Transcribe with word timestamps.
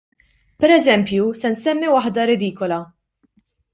Pereżempju, 0.63 1.27
se 1.41 1.51
nsemmi 1.57 1.93
waħda 1.97 2.25
redikola. 2.31 2.81